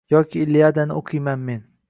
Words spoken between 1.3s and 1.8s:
men.